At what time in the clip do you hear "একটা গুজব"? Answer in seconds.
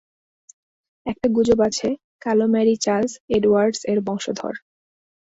1.05-1.59